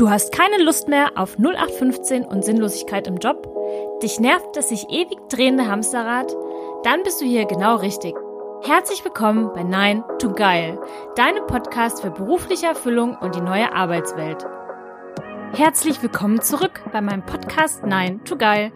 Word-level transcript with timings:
Du 0.00 0.08
hast 0.08 0.32
keine 0.32 0.56
Lust 0.62 0.88
mehr 0.88 1.10
auf 1.16 1.36
0815 1.38 2.24
und 2.24 2.42
Sinnlosigkeit 2.42 3.06
im 3.06 3.18
Job? 3.18 3.46
Dich 4.02 4.18
nervt 4.18 4.56
das 4.56 4.70
sich 4.70 4.88
ewig 4.88 5.18
drehende 5.28 5.66
Hamsterrad? 5.66 6.34
Dann 6.84 7.02
bist 7.02 7.20
du 7.20 7.26
hier 7.26 7.44
genau 7.44 7.76
richtig. 7.76 8.14
Herzlich 8.62 9.04
willkommen 9.04 9.52
bei 9.52 9.62
Nein 9.62 10.02
to 10.18 10.32
Geil, 10.32 10.80
deinem 11.16 11.46
Podcast 11.46 12.00
für 12.00 12.10
berufliche 12.10 12.64
Erfüllung 12.64 13.14
und 13.14 13.34
die 13.34 13.42
neue 13.42 13.74
Arbeitswelt. 13.74 14.46
Herzlich 15.52 16.02
willkommen 16.02 16.40
zurück 16.40 16.82
bei 16.94 17.02
meinem 17.02 17.26
Podcast 17.26 17.84
Nein 17.84 18.24
to 18.24 18.38
Geil. 18.38 18.72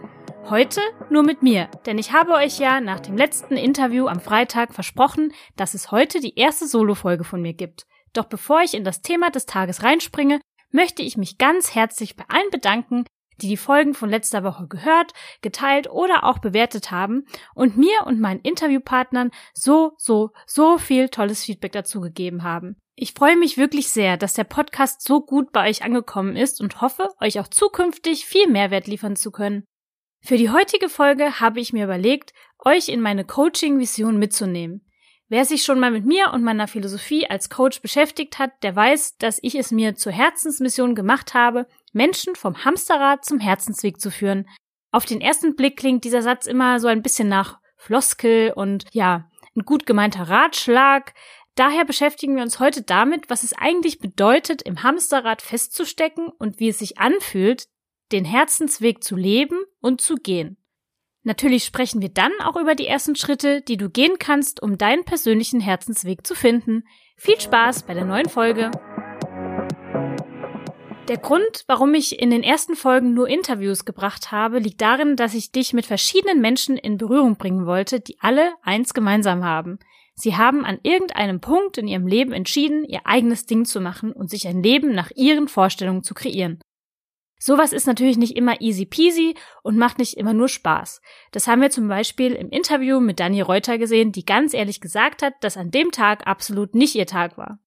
Heute 0.50 0.82
nur 1.08 1.22
mit 1.22 1.42
mir, 1.42 1.68
denn 1.86 1.96
ich 1.96 2.12
habe 2.12 2.32
euch 2.32 2.58
ja 2.58 2.82
nach 2.82 3.00
dem 3.00 3.16
letzten 3.16 3.56
Interview 3.56 4.08
am 4.08 4.20
Freitag 4.20 4.74
versprochen, 4.74 5.32
dass 5.56 5.72
es 5.72 5.90
heute 5.90 6.20
die 6.20 6.38
erste 6.38 6.66
Solo-Folge 6.66 7.24
von 7.24 7.40
mir 7.40 7.54
gibt. 7.54 7.86
Doch 8.12 8.26
bevor 8.26 8.60
ich 8.60 8.74
in 8.74 8.84
das 8.84 9.00
Thema 9.00 9.30
des 9.30 9.46
Tages 9.46 9.82
reinspringe, 9.82 10.40
möchte 10.74 11.02
ich 11.02 11.16
mich 11.16 11.38
ganz 11.38 11.74
herzlich 11.74 12.16
bei 12.16 12.24
allen 12.28 12.50
bedanken, 12.50 13.04
die 13.40 13.48
die 13.48 13.56
Folgen 13.56 13.94
von 13.94 14.10
letzter 14.10 14.44
Woche 14.44 14.66
gehört, 14.68 15.12
geteilt 15.40 15.88
oder 15.88 16.24
auch 16.24 16.38
bewertet 16.38 16.90
haben 16.90 17.26
und 17.54 17.76
mir 17.76 18.06
und 18.06 18.20
meinen 18.20 18.40
Interviewpartnern 18.40 19.30
so, 19.54 19.92
so, 19.96 20.30
so 20.46 20.78
viel 20.78 21.08
tolles 21.08 21.44
Feedback 21.44 21.72
dazu 21.72 22.00
gegeben 22.00 22.42
haben. 22.42 22.76
Ich 22.96 23.12
freue 23.12 23.36
mich 23.36 23.56
wirklich 23.56 23.88
sehr, 23.88 24.16
dass 24.16 24.34
der 24.34 24.44
Podcast 24.44 25.02
so 25.02 25.20
gut 25.20 25.50
bei 25.52 25.68
euch 25.68 25.82
angekommen 25.82 26.36
ist 26.36 26.60
und 26.60 26.80
hoffe, 26.80 27.08
euch 27.20 27.40
auch 27.40 27.48
zukünftig 27.48 28.24
viel 28.24 28.48
Mehrwert 28.48 28.86
liefern 28.86 29.16
zu 29.16 29.32
können. 29.32 29.64
Für 30.22 30.36
die 30.36 30.50
heutige 30.50 30.88
Folge 30.88 31.40
habe 31.40 31.60
ich 31.60 31.72
mir 31.72 31.84
überlegt, 31.84 32.32
euch 32.64 32.88
in 32.88 33.00
meine 33.00 33.24
Coaching-Vision 33.24 34.18
mitzunehmen. 34.18 34.83
Wer 35.28 35.44
sich 35.44 35.62
schon 35.62 35.80
mal 35.80 35.90
mit 35.90 36.04
mir 36.04 36.32
und 36.32 36.42
meiner 36.42 36.68
Philosophie 36.68 37.26
als 37.28 37.48
Coach 37.48 37.80
beschäftigt 37.80 38.38
hat, 38.38 38.50
der 38.62 38.76
weiß, 38.76 39.16
dass 39.16 39.38
ich 39.42 39.54
es 39.54 39.70
mir 39.70 39.96
zur 39.96 40.12
Herzensmission 40.12 40.94
gemacht 40.94 41.32
habe, 41.32 41.66
Menschen 41.92 42.34
vom 42.34 42.64
Hamsterrad 42.64 43.24
zum 43.24 43.40
Herzensweg 43.40 44.00
zu 44.00 44.10
führen. 44.10 44.46
Auf 44.92 45.06
den 45.06 45.20
ersten 45.20 45.56
Blick 45.56 45.78
klingt 45.78 46.04
dieser 46.04 46.22
Satz 46.22 46.46
immer 46.46 46.78
so 46.78 46.88
ein 46.88 47.02
bisschen 47.02 47.28
nach 47.28 47.58
Floskel 47.76 48.52
und 48.54 48.84
ja, 48.92 49.30
ein 49.56 49.64
gut 49.64 49.86
gemeinter 49.86 50.28
Ratschlag. 50.28 51.14
Daher 51.54 51.84
beschäftigen 51.84 52.36
wir 52.36 52.42
uns 52.42 52.60
heute 52.60 52.82
damit, 52.82 53.30
was 53.30 53.44
es 53.44 53.54
eigentlich 53.54 54.00
bedeutet, 54.00 54.62
im 54.62 54.82
Hamsterrad 54.82 55.40
festzustecken 55.40 56.28
und 56.28 56.60
wie 56.60 56.68
es 56.68 56.80
sich 56.80 56.98
anfühlt, 56.98 57.66
den 58.12 58.24
Herzensweg 58.24 59.02
zu 59.02 59.16
leben 59.16 59.58
und 59.80 60.00
zu 60.00 60.16
gehen. 60.16 60.58
Natürlich 61.26 61.64
sprechen 61.64 62.02
wir 62.02 62.10
dann 62.10 62.32
auch 62.44 62.56
über 62.56 62.74
die 62.74 62.86
ersten 62.86 63.16
Schritte, 63.16 63.62
die 63.62 63.78
du 63.78 63.88
gehen 63.88 64.18
kannst, 64.18 64.62
um 64.62 64.76
deinen 64.76 65.04
persönlichen 65.04 65.58
Herzensweg 65.58 66.26
zu 66.26 66.34
finden. 66.34 66.84
Viel 67.16 67.40
Spaß 67.40 67.84
bei 67.84 67.94
der 67.94 68.04
neuen 68.04 68.28
Folge. 68.28 68.70
Der 71.08 71.16
Grund, 71.16 71.64
warum 71.66 71.94
ich 71.94 72.20
in 72.20 72.28
den 72.28 72.42
ersten 72.42 72.76
Folgen 72.76 73.14
nur 73.14 73.28
Interviews 73.28 73.86
gebracht 73.86 74.32
habe, 74.32 74.58
liegt 74.58 74.82
darin, 74.82 75.16
dass 75.16 75.32
ich 75.32 75.50
dich 75.50 75.72
mit 75.72 75.86
verschiedenen 75.86 76.42
Menschen 76.42 76.76
in 76.76 76.98
Berührung 76.98 77.36
bringen 77.36 77.64
wollte, 77.64 78.00
die 78.00 78.18
alle 78.20 78.52
eins 78.62 78.92
gemeinsam 78.92 79.44
haben. 79.44 79.78
Sie 80.14 80.36
haben 80.36 80.66
an 80.66 80.78
irgendeinem 80.82 81.40
Punkt 81.40 81.78
in 81.78 81.88
ihrem 81.88 82.06
Leben 82.06 82.32
entschieden, 82.32 82.84
ihr 82.84 83.00
eigenes 83.04 83.46
Ding 83.46 83.64
zu 83.64 83.80
machen 83.80 84.12
und 84.12 84.28
sich 84.28 84.46
ein 84.46 84.62
Leben 84.62 84.94
nach 84.94 85.10
ihren 85.14 85.48
Vorstellungen 85.48 86.02
zu 86.02 86.12
kreieren. 86.12 86.60
Sowas 87.46 87.74
ist 87.74 87.86
natürlich 87.86 88.16
nicht 88.16 88.38
immer 88.38 88.62
easy 88.62 88.86
peasy 88.86 89.34
und 89.62 89.76
macht 89.76 89.98
nicht 89.98 90.16
immer 90.16 90.32
nur 90.32 90.48
Spaß. 90.48 91.02
Das 91.30 91.46
haben 91.46 91.60
wir 91.60 91.68
zum 91.68 91.88
Beispiel 91.88 92.32
im 92.32 92.48
Interview 92.48 93.00
mit 93.00 93.20
Dani 93.20 93.42
Reuter 93.42 93.76
gesehen, 93.76 94.12
die 94.12 94.24
ganz 94.24 94.54
ehrlich 94.54 94.80
gesagt 94.80 95.22
hat, 95.22 95.34
dass 95.42 95.58
an 95.58 95.70
dem 95.70 95.90
Tag 95.90 96.26
absolut 96.26 96.74
nicht 96.74 96.94
ihr 96.94 97.04
Tag 97.04 97.36
war. 97.36 97.58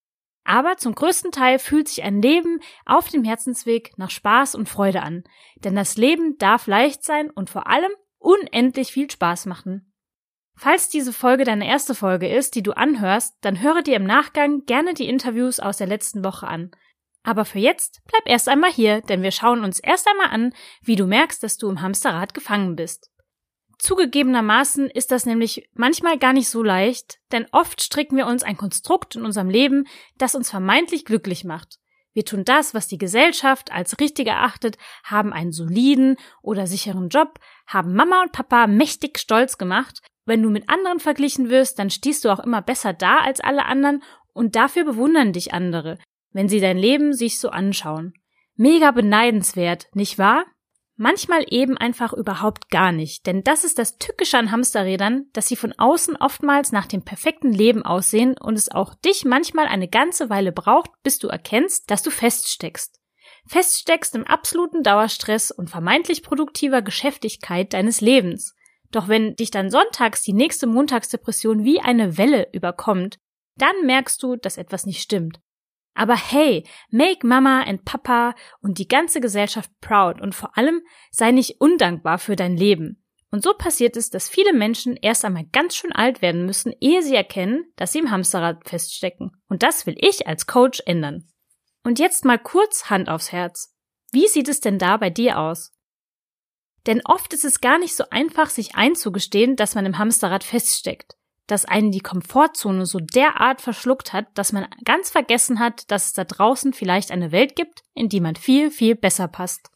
Aber 0.44 0.78
zum 0.78 0.96
größten 0.96 1.30
Teil 1.30 1.60
fühlt 1.60 1.90
sich 1.90 2.02
ein 2.02 2.24
Leben 2.24 2.60
auf 2.88 3.10
dem 3.10 3.24
Herzensweg 3.24 3.92
nach 3.98 4.10
Spaß 4.10 4.56
und 4.56 4.68
Freude 4.68 5.04
an. 5.04 5.26
Denn 5.58 5.76
das 5.76 5.96
Leben 5.96 6.40
darf 6.40 6.66
leicht 6.66 7.04
sein 7.04 7.30
und 7.30 7.52
vor 7.52 7.68
allem 7.68 7.92
unendlich 8.18 8.92
viel 8.92 9.12
Spaß 9.12 9.46
machen. 9.46 9.94
Falls 10.56 10.90
diese 10.90 11.14
Folge 11.14 11.44
deine 11.44 11.68
erste 11.68 11.94
Folge 11.94 12.28
ist, 12.28 12.56
die 12.56 12.64
du 12.64 12.72
anhörst, 12.72 13.36
dann 13.42 13.62
höre 13.62 13.84
dir 13.84 13.98
im 13.98 14.06
Nachgang 14.06 14.66
gerne 14.66 14.96
die 14.96 15.08
Interviews 15.08 15.60
aus 15.60 15.78
der 15.78 15.86
letzten 15.86 16.24
Woche 16.24 16.48
an. 16.48 16.72
Aber 17.28 17.44
für 17.44 17.60
jetzt 17.60 18.00
bleib 18.06 18.22
erst 18.26 18.48
einmal 18.48 18.72
hier, 18.72 19.02
denn 19.02 19.22
wir 19.22 19.32
schauen 19.32 19.66
uns 19.66 19.80
erst 19.80 20.08
einmal 20.08 20.28
an, 20.28 20.54
wie 20.82 20.96
du 20.96 21.06
merkst, 21.06 21.44
dass 21.44 21.58
du 21.58 21.70
im 21.70 21.82
Hamsterrad 21.82 22.34
gefangen 22.34 22.78
bist. 22.78 23.12
Zugegebenermaßen 23.80 24.90
ist 24.90 25.12
das 25.12 25.26
nämlich 25.26 25.70
manchmal 25.74 26.18
gar 26.18 26.32
nicht 26.32 26.48
so 26.48 26.64
leicht, 26.64 27.20
denn 27.34 27.46
oft 27.52 27.82
stricken 27.82 28.16
wir 28.16 28.28
uns 28.28 28.44
ein 28.44 28.56
Konstrukt 28.56 29.18
in 29.18 29.26
unserem 29.26 29.50
Leben, 29.50 29.88
das 30.18 30.36
uns 30.36 30.50
vermeintlich 30.50 31.04
glücklich 31.04 31.44
macht. 31.44 31.80
Wir 32.14 32.24
tun 32.24 32.46
das, 32.46 32.74
was 32.74 32.88
die 32.88 32.98
Gesellschaft 32.98 33.74
als 33.74 34.00
richtig 34.00 34.28
erachtet, 34.28 34.78
haben 35.04 35.34
einen 35.34 35.52
soliden 35.52 36.16
oder 36.42 36.66
sicheren 36.66 37.10
Job, 37.10 37.42
haben 37.68 37.94
Mama 37.94 38.22
und 38.22 38.32
Papa 38.32 38.68
mächtig 38.68 39.20
stolz 39.20 39.58
gemacht. 39.58 40.00
Wenn 40.26 40.42
du 40.42 40.50
mit 40.50 40.70
anderen 40.70 41.02
verglichen 41.02 41.50
wirst, 41.50 41.78
dann 41.78 41.90
stehst 41.90 42.24
du 42.24 42.30
auch 42.30 42.40
immer 42.40 42.62
besser 42.62 42.94
da 42.94 43.18
als 43.18 43.42
alle 43.42 43.66
anderen 43.66 44.02
und 44.32 44.56
dafür 44.56 44.86
bewundern 44.86 45.34
dich 45.34 45.54
andere, 45.54 45.98
wenn 46.32 46.50
sie 46.50 46.60
dein 46.60 46.78
Leben 46.78 47.14
sich 47.14 47.40
so 47.40 47.50
anschauen. 47.50 48.14
Mega 48.56 48.92
beneidenswert, 48.92 49.88
nicht 49.94 50.18
wahr? 50.18 50.46
Manchmal 51.00 51.46
eben 51.50 51.78
einfach 51.78 52.12
überhaupt 52.12 52.72
gar 52.72 52.92
nicht, 52.92 53.28
denn 53.28 53.44
das 53.44 53.64
ist 53.64 53.78
das 53.78 54.00
Tückische 54.00 54.40
an 54.40 54.50
Hamsterrädern, 54.50 55.28
dass 55.32 55.48
sie 55.48 55.56
von 55.56 55.74
außen 55.78 56.16
oftmals 56.16 56.72
nach 56.72 56.88
dem 56.88 57.04
perfekten 57.04 57.54
Leben 57.54 57.84
aussehen 57.84 58.36
und 58.40 58.56
es 58.58 58.72
auch 58.72 58.96
dich 58.96 59.24
manchmal 59.24 59.68
eine 59.68 59.88
ganze 59.88 60.32
Weile 60.32 60.52
braucht, 60.52 60.90
bis 61.04 61.20
du 61.20 61.28
erkennst, 61.28 61.92
dass 61.92 62.02
du 62.02 62.10
feststeckst. 62.10 63.00
Feststeckst 63.46 64.16
im 64.16 64.26
absoluten 64.26 64.82
Dauerstress 64.82 65.52
und 65.52 65.70
vermeintlich 65.70 66.24
produktiver 66.24 66.82
Geschäftigkeit 66.82 67.74
deines 67.74 68.02
Lebens. 68.02 68.56
Doch 68.92 69.08
wenn 69.08 69.36
dich 69.36 69.52
dann 69.52 69.70
sonntags 69.70 70.24
die 70.24 70.34
nächste 70.34 70.66
Montagsdepression 70.66 71.64
wie 71.64 71.80
eine 71.80 72.18
Welle 72.18 72.48
überkommt, 72.54 73.20
dann 73.56 73.86
merkst 73.86 74.22
du, 74.24 74.36
dass 74.36 74.58
etwas 74.58 74.88
nicht 74.88 75.02
stimmt. 75.02 75.42
Aber 75.98 76.16
hey, 76.16 76.64
make 76.92 77.26
Mama 77.26 77.64
and 77.64 77.84
Papa 77.84 78.36
und 78.62 78.78
die 78.78 78.88
ganze 78.88 79.20
Gesellschaft 79.20 79.72
proud 79.82 80.22
und 80.22 80.36
vor 80.36 80.56
allem 80.56 80.82
sei 81.10 81.32
nicht 81.32 81.60
undankbar 81.60 82.20
für 82.20 82.36
dein 82.36 82.56
Leben. 82.56 83.04
Und 83.32 83.44
so 83.44 83.56
passiert 83.56 83.98
es, 83.98 84.12
dass 84.12 84.30
viele 84.30 84.54
Menschen 84.54 84.96
erst 84.96 85.26
einmal 85.26 85.46
ganz 85.52 85.76
schön 85.76 85.92
alt 85.92 86.22
werden 86.22 86.46
müssen, 86.46 86.72
ehe 86.80 87.02
sie 87.02 87.16
erkennen, 87.16 87.66
dass 87.78 87.94
sie 87.94 88.00
im 88.00 88.12
Hamsterrad 88.12 88.70
feststecken. 88.70 89.32
Und 89.50 89.64
das 89.64 89.88
will 89.88 89.96
ich 89.98 90.28
als 90.28 90.46
Coach 90.46 90.84
ändern. 90.86 91.28
Und 91.84 91.98
jetzt 91.98 92.26
mal 92.26 92.38
kurz 92.38 92.92
Hand 92.92 93.10
aufs 93.10 93.32
Herz. 93.32 93.76
Wie 94.12 94.28
sieht 94.28 94.50
es 94.50 94.60
denn 94.60 94.78
da 94.78 94.98
bei 94.98 95.10
dir 95.10 95.40
aus? 95.40 95.74
Denn 96.86 97.02
oft 97.06 97.34
ist 97.34 97.44
es 97.44 97.60
gar 97.60 97.80
nicht 97.80 97.96
so 97.96 98.04
einfach, 98.12 98.52
sich 98.52 98.76
einzugestehen, 98.76 99.56
dass 99.56 99.74
man 99.74 99.88
im 99.88 99.98
Hamsterrad 99.98 100.44
feststeckt 100.44 101.17
dass 101.48 101.66
einen 101.66 101.92
die 101.92 102.02
Komfortzone 102.02 102.86
so 102.86 103.00
derart 103.00 103.62
verschluckt 103.62 104.14
hat, 104.14 104.28
dass 104.36 104.52
man 104.52 104.68
ganz 104.84 105.10
vergessen 105.10 105.60
hat, 105.60 105.90
dass 105.90 106.08
es 106.08 106.14
da 106.14 106.26
draußen 106.26 106.74
vielleicht 106.74 107.10
eine 107.10 107.32
Welt 107.32 107.56
gibt, 107.56 107.84
in 107.94 108.10
die 108.10 108.20
man 108.20 108.36
viel, 108.36 108.70
viel 108.70 108.96
besser 108.96 109.28
passt. 109.28 109.70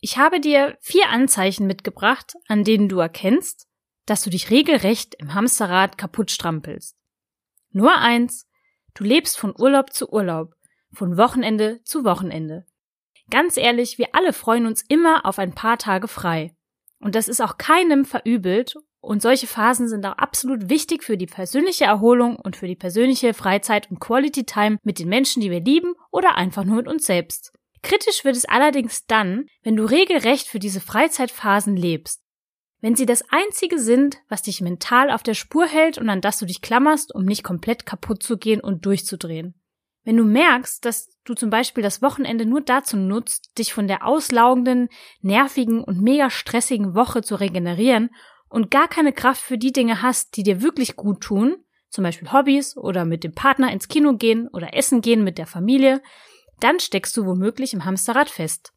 Ich 0.00 0.18
habe 0.18 0.40
dir 0.40 0.78
vier 0.80 1.08
Anzeichen 1.08 1.66
mitgebracht, 1.66 2.34
an 2.46 2.62
denen 2.62 2.88
du 2.88 3.00
erkennst, 3.00 3.66
dass 4.06 4.22
du 4.22 4.30
dich 4.30 4.50
regelrecht 4.50 5.16
im 5.16 5.34
Hamsterrad 5.34 5.98
kaputt 5.98 6.30
strampelst. 6.30 6.96
Nur 7.70 7.98
eins, 7.98 8.46
du 8.94 9.02
lebst 9.02 9.36
von 9.36 9.54
Urlaub 9.58 9.92
zu 9.92 10.08
Urlaub, 10.12 10.54
von 10.92 11.16
Wochenende 11.16 11.82
zu 11.82 12.04
Wochenende. 12.04 12.64
Ganz 13.30 13.56
ehrlich, 13.56 13.98
wir 13.98 14.14
alle 14.14 14.32
freuen 14.32 14.66
uns 14.66 14.84
immer 14.88 15.26
auf 15.26 15.40
ein 15.40 15.54
paar 15.54 15.78
Tage 15.78 16.06
frei. 16.06 16.54
Und 17.00 17.16
das 17.16 17.26
ist 17.26 17.40
auch 17.40 17.58
keinem 17.58 18.04
verübelt 18.04 18.76
und 19.06 19.22
solche 19.22 19.46
Phasen 19.46 19.88
sind 19.88 20.04
auch 20.04 20.18
absolut 20.18 20.68
wichtig 20.68 21.04
für 21.04 21.16
die 21.16 21.26
persönliche 21.26 21.84
Erholung 21.84 22.36
und 22.36 22.56
für 22.56 22.66
die 22.66 22.74
persönliche 22.74 23.34
Freizeit 23.34 23.88
und 23.88 24.00
Quality 24.00 24.44
Time 24.44 24.78
mit 24.82 24.98
den 24.98 25.08
Menschen, 25.08 25.40
die 25.40 25.50
wir 25.50 25.60
lieben 25.60 25.94
oder 26.10 26.34
einfach 26.34 26.64
nur 26.64 26.76
mit 26.76 26.88
uns 26.88 27.06
selbst. 27.06 27.52
Kritisch 27.82 28.24
wird 28.24 28.34
es 28.34 28.46
allerdings 28.46 29.06
dann, 29.06 29.46
wenn 29.62 29.76
du 29.76 29.84
regelrecht 29.84 30.48
für 30.48 30.58
diese 30.58 30.80
Freizeitphasen 30.80 31.76
lebst. 31.76 32.20
Wenn 32.80 32.96
sie 32.96 33.06
das 33.06 33.24
einzige 33.30 33.78
sind, 33.78 34.18
was 34.28 34.42
dich 34.42 34.60
mental 34.60 35.12
auf 35.12 35.22
der 35.22 35.34
Spur 35.34 35.66
hält 35.66 35.98
und 35.98 36.10
an 36.10 36.20
das 36.20 36.38
du 36.38 36.46
dich 36.46 36.60
klammerst, 36.60 37.14
um 37.14 37.24
nicht 37.24 37.44
komplett 37.44 37.86
kaputt 37.86 38.24
zu 38.24 38.36
gehen 38.36 38.60
und 38.60 38.86
durchzudrehen. 38.86 39.54
Wenn 40.02 40.16
du 40.16 40.24
merkst, 40.24 40.84
dass 40.84 41.08
du 41.24 41.34
zum 41.34 41.50
Beispiel 41.50 41.82
das 41.82 42.02
Wochenende 42.02 42.44
nur 42.44 42.60
dazu 42.60 42.96
nutzt, 42.96 43.56
dich 43.56 43.72
von 43.72 43.86
der 43.86 44.04
auslaugenden, 44.06 44.88
nervigen 45.20 45.82
und 45.82 46.00
mega 46.00 46.28
stressigen 46.28 46.94
Woche 46.96 47.22
zu 47.22 47.36
regenerieren 47.36 48.10
und 48.48 48.70
gar 48.70 48.88
keine 48.88 49.12
Kraft 49.12 49.40
für 49.40 49.58
die 49.58 49.72
Dinge 49.72 50.02
hast, 50.02 50.36
die 50.36 50.42
dir 50.42 50.62
wirklich 50.62 50.96
gut 50.96 51.20
tun, 51.20 51.56
zum 51.90 52.04
Beispiel 52.04 52.32
Hobbys 52.32 52.76
oder 52.76 53.04
mit 53.04 53.24
dem 53.24 53.34
Partner 53.34 53.72
ins 53.72 53.88
Kino 53.88 54.14
gehen 54.14 54.48
oder 54.48 54.74
essen 54.74 55.00
gehen 55.00 55.24
mit 55.24 55.38
der 55.38 55.46
Familie, 55.46 56.02
dann 56.60 56.80
steckst 56.80 57.16
du 57.16 57.26
womöglich 57.26 57.74
im 57.74 57.84
Hamsterrad 57.84 58.30
fest. 58.30 58.72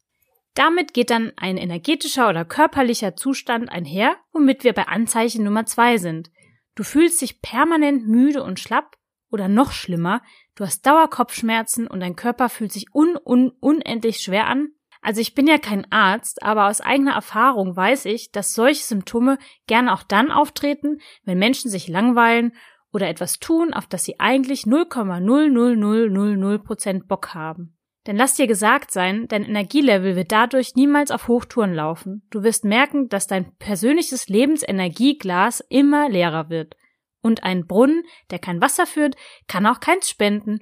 Damit 0.54 0.94
geht 0.94 1.10
dann 1.10 1.32
ein 1.36 1.56
energetischer 1.56 2.28
oder 2.28 2.44
körperlicher 2.44 3.14
Zustand 3.16 3.70
einher, 3.70 4.16
womit 4.32 4.64
wir 4.64 4.72
bei 4.72 4.88
Anzeichen 4.88 5.44
Nummer 5.44 5.64
zwei 5.66 5.96
sind. 5.98 6.30
Du 6.74 6.82
fühlst 6.82 7.20
dich 7.20 7.40
permanent 7.40 8.08
müde 8.08 8.42
und 8.42 8.58
schlapp 8.58 8.96
oder 9.30 9.48
noch 9.48 9.72
schlimmer, 9.72 10.22
du 10.56 10.64
hast 10.64 10.84
Dauerkopfschmerzen 10.86 11.86
und 11.86 12.00
dein 12.00 12.16
Körper 12.16 12.48
fühlt 12.48 12.72
sich 12.72 12.94
un, 12.94 13.16
un 13.24 13.50
unendlich 13.60 14.18
schwer 14.18 14.48
an? 14.48 14.72
Also 15.02 15.20
ich 15.20 15.34
bin 15.34 15.46
ja 15.46 15.58
kein 15.58 15.86
Arzt, 15.90 16.42
aber 16.42 16.68
aus 16.68 16.80
eigener 16.80 17.12
Erfahrung 17.14 17.76
weiß 17.76 18.06
ich, 18.06 18.32
dass 18.32 18.54
solche 18.54 18.84
Symptome 18.84 19.38
gerne 19.66 19.92
auch 19.94 20.02
dann 20.02 20.30
auftreten, 20.30 21.00
wenn 21.24 21.38
Menschen 21.38 21.70
sich 21.70 21.88
langweilen 21.88 22.52
oder 22.92 23.08
etwas 23.08 23.38
tun, 23.38 23.72
auf 23.72 23.86
das 23.86 24.04
sie 24.04 24.20
eigentlich 24.20 24.64
0,00000% 24.64 27.06
Bock 27.06 27.32
haben. 27.34 27.78
Denn 28.06 28.16
lass 28.16 28.34
dir 28.34 28.46
gesagt 28.46 28.90
sein, 28.90 29.28
dein 29.28 29.44
Energielevel 29.44 30.16
wird 30.16 30.32
dadurch 30.32 30.74
niemals 30.74 31.10
auf 31.10 31.28
Hochtouren 31.28 31.74
laufen. 31.74 32.26
Du 32.30 32.42
wirst 32.42 32.64
merken, 32.64 33.08
dass 33.08 33.26
dein 33.26 33.54
persönliches 33.58 34.28
Lebensenergieglas 34.28 35.60
immer 35.68 36.08
leerer 36.08 36.48
wird. 36.48 36.76
Und 37.22 37.42
ein 37.42 37.66
Brunnen, 37.66 38.04
der 38.30 38.38
kein 38.38 38.62
Wasser 38.62 38.86
führt, 38.86 39.16
kann 39.46 39.66
auch 39.66 39.80
keins 39.80 40.08
spenden. 40.08 40.60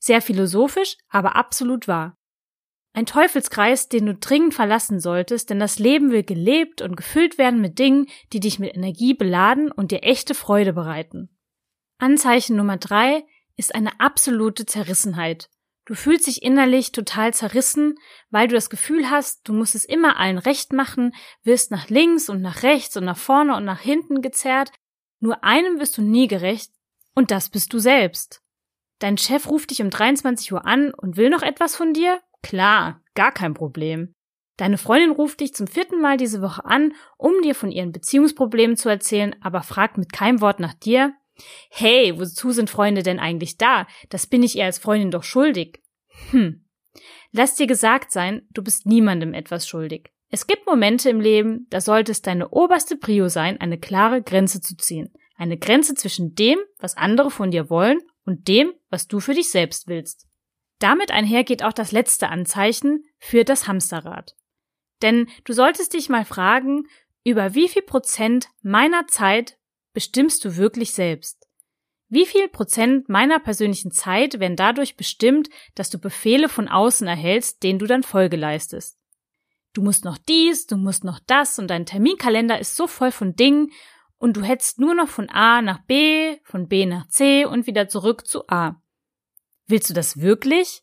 Sehr 0.00 0.20
philosophisch, 0.20 0.96
aber 1.08 1.36
absolut 1.36 1.86
wahr. 1.86 2.16
Ein 2.94 3.06
Teufelskreis, 3.06 3.88
den 3.88 4.06
du 4.06 4.14
dringend 4.14 4.52
verlassen 4.52 5.00
solltest, 5.00 5.48
denn 5.48 5.58
das 5.58 5.78
Leben 5.78 6.10
will 6.10 6.24
gelebt 6.24 6.82
und 6.82 6.96
gefüllt 6.96 7.38
werden 7.38 7.60
mit 7.60 7.78
Dingen, 7.78 8.06
die 8.32 8.40
dich 8.40 8.58
mit 8.58 8.74
Energie 8.74 9.14
beladen 9.14 9.72
und 9.72 9.92
dir 9.92 10.02
echte 10.02 10.34
Freude 10.34 10.74
bereiten. 10.74 11.30
Anzeichen 11.98 12.56
Nummer 12.56 12.76
drei 12.76 13.24
ist 13.56 13.74
eine 13.74 13.98
absolute 14.00 14.66
Zerrissenheit. 14.66 15.48
Du 15.84 15.94
fühlst 15.94 16.26
dich 16.26 16.42
innerlich 16.42 16.92
total 16.92 17.34
zerrissen, 17.34 17.96
weil 18.30 18.46
du 18.46 18.54
das 18.54 18.70
Gefühl 18.70 19.10
hast, 19.10 19.48
du 19.48 19.52
musst 19.52 19.74
es 19.74 19.84
immer 19.84 20.18
allen 20.18 20.38
recht 20.38 20.72
machen, 20.72 21.14
wirst 21.42 21.70
nach 21.70 21.88
links 21.88 22.28
und 22.28 22.40
nach 22.40 22.62
rechts 22.62 22.96
und 22.96 23.04
nach 23.04 23.16
vorne 23.16 23.56
und 23.56 23.64
nach 23.64 23.80
hinten 23.80 24.22
gezerrt, 24.22 24.70
nur 25.18 25.42
einem 25.44 25.80
wirst 25.80 25.96
du 25.98 26.02
nie 26.02 26.28
gerecht, 26.28 26.72
und 27.14 27.30
das 27.30 27.48
bist 27.48 27.72
du 27.72 27.78
selbst. 27.78 28.42
Dein 28.98 29.18
Chef 29.18 29.48
ruft 29.48 29.70
dich 29.70 29.82
um 29.82 29.90
23 29.90 30.52
Uhr 30.52 30.66
an 30.66 30.94
und 30.94 31.16
will 31.16 31.30
noch 31.30 31.42
etwas 31.42 31.74
von 31.74 31.92
dir? 31.92 32.20
Klar, 32.42 33.00
gar 33.14 33.32
kein 33.32 33.54
Problem. 33.54 34.14
Deine 34.56 34.78
Freundin 34.78 35.12
ruft 35.12 35.40
dich 35.40 35.54
zum 35.54 35.66
vierten 35.66 36.00
Mal 36.00 36.16
diese 36.16 36.42
Woche 36.42 36.64
an, 36.64 36.92
um 37.16 37.32
dir 37.42 37.54
von 37.54 37.70
ihren 37.70 37.92
Beziehungsproblemen 37.92 38.76
zu 38.76 38.88
erzählen, 38.88 39.34
aber 39.40 39.62
fragt 39.62 39.96
mit 39.96 40.12
keinem 40.12 40.40
Wort 40.40 40.60
nach 40.60 40.74
dir. 40.74 41.14
Hey, 41.70 42.18
wozu 42.18 42.52
sind 42.52 42.68
Freunde 42.68 43.02
denn 43.02 43.18
eigentlich 43.18 43.56
da? 43.56 43.86
Das 44.10 44.26
bin 44.26 44.42
ich 44.42 44.56
ihr 44.56 44.64
als 44.64 44.78
Freundin 44.78 45.10
doch 45.10 45.24
schuldig. 45.24 45.82
Hm. 46.30 46.64
Lass 47.30 47.54
dir 47.54 47.66
gesagt 47.66 48.12
sein, 48.12 48.42
du 48.50 48.62
bist 48.62 48.84
niemandem 48.84 49.32
etwas 49.32 49.66
schuldig. 49.66 50.10
Es 50.28 50.46
gibt 50.46 50.66
Momente 50.66 51.10
im 51.10 51.20
Leben, 51.20 51.66
da 51.70 51.80
sollte 51.80 52.12
es 52.12 52.22
deine 52.22 52.50
oberste 52.50 52.96
Prio 52.96 53.28
sein, 53.28 53.60
eine 53.60 53.78
klare 53.78 54.22
Grenze 54.22 54.60
zu 54.60 54.76
ziehen. 54.76 55.12
Eine 55.36 55.58
Grenze 55.58 55.94
zwischen 55.94 56.34
dem, 56.34 56.58
was 56.78 56.96
andere 56.96 57.30
von 57.30 57.50
dir 57.50 57.70
wollen, 57.70 57.98
und 58.24 58.46
dem, 58.48 58.72
was 58.90 59.08
du 59.08 59.20
für 59.20 59.34
dich 59.34 59.50
selbst 59.50 59.88
willst. 59.88 60.28
Damit 60.82 61.12
einhergeht 61.12 61.62
auch 61.62 61.72
das 61.72 61.92
letzte 61.92 62.28
Anzeichen 62.28 63.04
für 63.20 63.44
das 63.44 63.68
Hamsterrad. 63.68 64.34
Denn 65.00 65.28
du 65.44 65.52
solltest 65.52 65.94
dich 65.94 66.08
mal 66.08 66.24
fragen, 66.24 66.88
über 67.22 67.54
wie 67.54 67.68
viel 67.68 67.82
Prozent 67.82 68.48
meiner 68.62 69.06
Zeit 69.06 69.58
bestimmst 69.92 70.44
du 70.44 70.56
wirklich 70.56 70.92
selbst? 70.92 71.46
Wie 72.08 72.26
viel 72.26 72.48
Prozent 72.48 73.08
meiner 73.08 73.38
persönlichen 73.38 73.92
Zeit 73.92 74.40
werden 74.40 74.56
dadurch 74.56 74.96
bestimmt, 74.96 75.50
dass 75.76 75.88
du 75.88 76.00
Befehle 76.00 76.48
von 76.48 76.66
außen 76.66 77.06
erhältst, 77.06 77.62
denen 77.62 77.78
du 77.78 77.86
dann 77.86 78.02
Folge 78.02 78.36
leistest? 78.36 78.98
Du 79.74 79.82
musst 79.82 80.04
noch 80.04 80.18
dies, 80.18 80.66
du 80.66 80.76
musst 80.76 81.04
noch 81.04 81.20
das 81.28 81.60
und 81.60 81.68
dein 81.68 81.86
Terminkalender 81.86 82.58
ist 82.58 82.74
so 82.74 82.88
voll 82.88 83.12
von 83.12 83.36
Dingen 83.36 83.70
und 84.18 84.36
du 84.36 84.42
hetzt 84.42 84.80
nur 84.80 84.96
noch 84.96 85.08
von 85.08 85.30
A 85.30 85.62
nach 85.62 85.84
B, 85.86 86.38
von 86.42 86.66
B 86.66 86.86
nach 86.86 87.06
C 87.06 87.44
und 87.44 87.68
wieder 87.68 87.86
zurück 87.86 88.26
zu 88.26 88.48
A. 88.48 88.82
Willst 89.72 89.88
du 89.88 89.94
das 89.94 90.20
wirklich? 90.20 90.82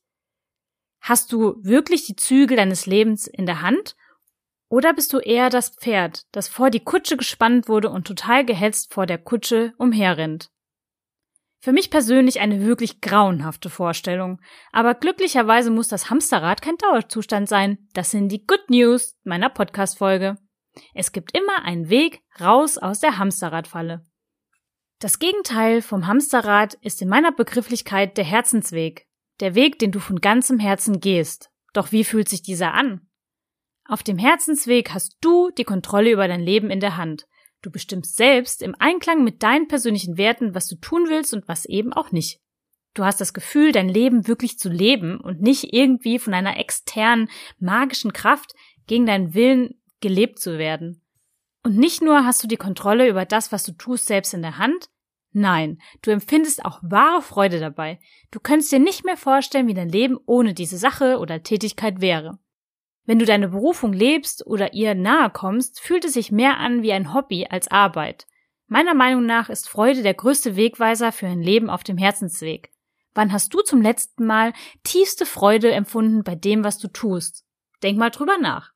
Hast 1.00 1.32
du 1.32 1.64
wirklich 1.64 2.08
die 2.08 2.16
Zügel 2.16 2.58
deines 2.58 2.88
Lebens 2.88 3.28
in 3.28 3.46
der 3.46 3.62
Hand? 3.62 3.96
Oder 4.68 4.96
bist 4.96 5.14
du 5.14 5.20
eher 5.20 5.52
das 5.52 5.70
Pferd, 5.70 6.24
das 6.32 6.48
vor 6.48 6.72
die 6.72 6.84
Kutsche 6.84 7.16
gespannt 7.16 7.68
wurde 7.68 7.92
und 7.92 8.08
total 8.08 8.44
gehetzt 8.44 8.92
vor 8.92 9.06
der 9.06 9.20
Kutsche 9.20 9.76
umherrennt? 9.78 10.50
Für 11.60 11.72
mich 11.72 11.92
persönlich 11.92 12.40
eine 12.40 12.66
wirklich 12.66 13.00
grauenhafte 13.00 13.70
Vorstellung. 13.70 14.42
Aber 14.72 14.96
glücklicherweise 14.96 15.70
muss 15.70 15.88
das 15.88 16.10
Hamsterrad 16.10 16.64
kein 16.64 16.78
Dauerzustand 16.78 17.48
sein. 17.48 17.78
Das 17.94 18.10
sind 18.10 18.30
die 18.30 18.48
Good 18.48 18.72
News 18.72 19.16
meiner 19.24 19.50
Podcast-Folge. 19.50 20.36
Es 20.96 21.12
gibt 21.12 21.38
immer 21.38 21.64
einen 21.64 21.92
Weg 21.92 22.24
raus 22.42 22.80
aus 22.80 23.02
der 23.02 23.20
Hamsterradfalle. 23.20 24.04
Das 25.02 25.18
Gegenteil 25.18 25.82
vom 25.82 26.08
Hamsterrad 26.08 26.74
ist 26.82 27.02
in 27.02 27.08
meiner 27.08 27.32
Begrifflichkeit 27.32 28.18
der 28.18 28.26
Herzensweg, 28.26 29.08
der 29.40 29.56
Weg, 29.56 29.80
den 29.80 29.94
du 29.94 30.00
von 30.00 30.20
ganzem 30.20 30.60
Herzen 30.60 31.00
gehst. 31.00 31.50
Doch 31.72 31.94
wie 31.94 32.04
fühlt 32.04 32.28
sich 32.28 32.42
dieser 32.42 32.74
an? 32.74 33.08
Auf 33.86 34.04
dem 34.04 34.18
Herzensweg 34.18 34.94
hast 34.94 35.16
du 35.22 35.52
die 35.52 35.64
Kontrolle 35.64 36.12
über 36.12 36.28
dein 36.28 36.42
Leben 36.42 36.70
in 36.70 36.82
der 36.82 36.98
Hand. 36.98 37.28
Du 37.62 37.72
bestimmst 37.72 38.18
selbst 38.18 38.62
im 38.62 38.76
Einklang 38.78 39.24
mit 39.24 39.42
deinen 39.42 39.70
persönlichen 39.70 40.18
Werten, 40.18 40.54
was 40.54 40.68
du 40.68 40.76
tun 40.76 41.06
willst 41.08 41.34
und 41.34 41.48
was 41.48 41.64
eben 41.64 41.94
auch 41.94 42.12
nicht. 42.12 42.42
Du 42.94 43.06
hast 43.06 43.22
das 43.22 43.34
Gefühl, 43.34 43.72
dein 43.72 43.88
Leben 43.88 44.28
wirklich 44.28 44.60
zu 44.60 44.68
leben 44.68 45.22
und 45.22 45.42
nicht 45.42 45.74
irgendwie 45.74 46.20
von 46.20 46.34
einer 46.34 46.58
externen 46.58 47.30
magischen 47.58 48.12
Kraft 48.12 48.54
gegen 48.86 49.06
deinen 49.06 49.34
Willen 49.34 49.82
gelebt 50.02 50.40
zu 50.40 50.58
werden. 50.58 51.02
Und 51.64 51.78
nicht 51.78 52.02
nur 52.02 52.26
hast 52.26 52.44
du 52.44 52.48
die 52.48 52.58
Kontrolle 52.58 53.08
über 53.10 53.26
das, 53.26 53.52
was 53.52 53.64
du 53.64 53.74
tust, 53.74 54.08
selbst 54.08 54.34
in 54.34 54.42
der 54.42 54.58
Hand, 54.58 54.90
nein, 55.32 55.82
du 56.02 56.12
empfindest 56.12 56.64
auch 56.64 56.80
wahre 56.82 57.22
Freude 57.22 57.60
dabei. 57.60 58.00
Du 58.32 58.40
könntest 58.40 58.72
dir 58.72 58.80
nicht 58.80 59.04
mehr 59.04 59.18
vorstellen, 59.18 59.68
wie 59.68 59.74
dein 59.74 59.90
Leben 59.90 60.18
ohne 60.26 60.54
diese 60.54 60.78
Sache 60.78 61.20
oder 61.20 61.44
Tätigkeit 61.44 62.02
wäre. 62.02 62.40
Wenn 63.06 63.20
du 63.20 63.26
deine 63.26 63.50
Berufung 63.50 63.92
lebst 63.92 64.46
oder 64.46 64.74
ihr 64.74 64.96
nahe 64.96 65.32
kommst, 65.32 65.80
fühlt 65.80 66.06
es 66.06 66.14
sich 66.14 66.32
mehr 66.32 66.58
an 66.58 66.84
wie 66.84 66.94
ein 66.94 67.14
Hobby 67.14 67.48
als 67.50 67.68
Arbeit. 67.68 68.28
Meiner 68.68 68.94
Meinung 68.94 69.26
nach 69.26 69.50
ist 69.50 69.68
Freude 69.68 70.04
der 70.04 70.14
größte 70.14 70.56
Wegweiser 70.56 71.12
für 71.12 71.26
ein 71.26 71.42
Leben 71.42 71.72
auf 71.72 71.84
dem 71.84 71.98
Herzensweg. 71.98 72.72
Wann 73.16 73.34
hast 73.34 73.52
du 73.54 73.62
zum 73.62 73.82
letzten 73.82 74.26
Mal 74.26 74.54
tiefste 74.84 75.26
Freude 75.26 75.72
empfunden 75.72 76.24
bei 76.24 76.36
dem, 76.36 76.64
was 76.64 76.78
du 76.78 76.88
tust? 76.88 77.46
Denk 77.82 77.98
mal 77.98 78.12
drüber 78.12 78.38
nach. 78.38 78.74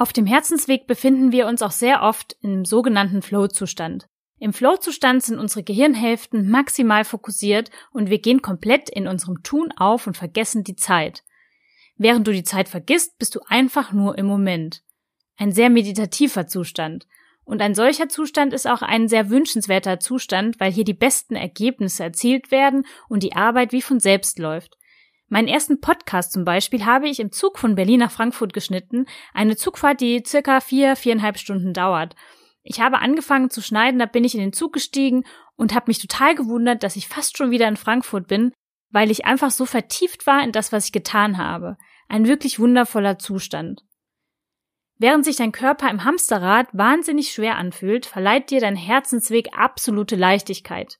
Auf 0.00 0.14
dem 0.14 0.24
Herzensweg 0.24 0.86
befinden 0.86 1.30
wir 1.30 1.46
uns 1.46 1.60
auch 1.60 1.72
sehr 1.72 2.00
oft 2.00 2.34
im 2.40 2.64
sogenannten 2.64 3.20
Flow-Zustand. 3.20 4.06
Im 4.38 4.54
Flow-Zustand 4.54 5.22
sind 5.22 5.38
unsere 5.38 5.62
Gehirnhälften 5.62 6.48
maximal 6.48 7.04
fokussiert 7.04 7.70
und 7.90 8.08
wir 8.08 8.18
gehen 8.18 8.40
komplett 8.40 8.88
in 8.88 9.06
unserem 9.06 9.42
Tun 9.42 9.74
auf 9.76 10.06
und 10.06 10.16
vergessen 10.16 10.64
die 10.64 10.74
Zeit. 10.74 11.22
Während 11.98 12.26
du 12.26 12.32
die 12.32 12.44
Zeit 12.44 12.70
vergisst, 12.70 13.18
bist 13.18 13.34
du 13.34 13.40
einfach 13.46 13.92
nur 13.92 14.16
im 14.16 14.24
Moment. 14.24 14.82
Ein 15.36 15.52
sehr 15.52 15.68
meditativer 15.68 16.46
Zustand. 16.46 17.06
Und 17.44 17.60
ein 17.60 17.74
solcher 17.74 18.08
Zustand 18.08 18.54
ist 18.54 18.66
auch 18.66 18.80
ein 18.80 19.06
sehr 19.06 19.28
wünschenswerter 19.28 20.00
Zustand, 20.00 20.58
weil 20.60 20.72
hier 20.72 20.84
die 20.84 20.94
besten 20.94 21.36
Ergebnisse 21.36 22.04
erzielt 22.04 22.50
werden 22.50 22.86
und 23.10 23.22
die 23.22 23.36
Arbeit 23.36 23.72
wie 23.72 23.82
von 23.82 24.00
selbst 24.00 24.38
läuft. 24.38 24.78
Meinen 25.30 25.46
ersten 25.46 25.80
Podcast 25.80 26.32
zum 26.32 26.44
Beispiel 26.44 26.84
habe 26.84 27.08
ich 27.08 27.20
im 27.20 27.30
Zug 27.30 27.56
von 27.56 27.76
Berlin 27.76 28.00
nach 28.00 28.10
Frankfurt 28.10 28.52
geschnitten, 28.52 29.06
eine 29.32 29.56
Zugfahrt, 29.56 30.00
die 30.00 30.24
circa 30.26 30.60
vier, 30.60 30.96
viereinhalb 30.96 31.38
Stunden 31.38 31.72
dauert. 31.72 32.16
Ich 32.64 32.80
habe 32.80 32.98
angefangen 32.98 33.48
zu 33.48 33.62
schneiden, 33.62 34.00
da 34.00 34.06
bin 34.06 34.24
ich 34.24 34.34
in 34.34 34.40
den 34.40 34.52
Zug 34.52 34.72
gestiegen 34.72 35.24
und 35.54 35.72
habe 35.72 35.84
mich 35.86 36.00
total 36.00 36.34
gewundert, 36.34 36.82
dass 36.82 36.96
ich 36.96 37.06
fast 37.06 37.38
schon 37.38 37.52
wieder 37.52 37.68
in 37.68 37.76
Frankfurt 37.76 38.26
bin, 38.26 38.52
weil 38.90 39.10
ich 39.10 39.24
einfach 39.24 39.52
so 39.52 39.66
vertieft 39.66 40.26
war 40.26 40.42
in 40.42 40.50
das, 40.50 40.72
was 40.72 40.86
ich 40.86 40.92
getan 40.92 41.38
habe. 41.38 41.76
Ein 42.08 42.26
wirklich 42.26 42.58
wundervoller 42.58 43.18
Zustand. 43.18 43.84
Während 44.98 45.24
sich 45.24 45.36
dein 45.36 45.52
Körper 45.52 45.88
im 45.90 46.04
Hamsterrad 46.04 46.66
wahnsinnig 46.72 47.32
schwer 47.32 47.56
anfühlt, 47.56 48.04
verleiht 48.04 48.50
dir 48.50 48.60
dein 48.60 48.76
Herzensweg 48.76 49.56
absolute 49.56 50.16
Leichtigkeit. 50.16 50.99